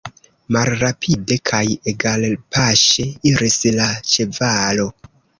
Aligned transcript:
Malrapide 0.55 1.35
kaj 1.49 1.59
egalpaŝe 1.91 3.05
iris 3.33 3.59
la 3.75 3.91
ĉevalo. 4.13 4.87